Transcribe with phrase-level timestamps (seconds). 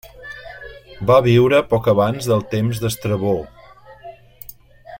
[1.11, 3.35] Va viure poc abans del temps d'Estrabó.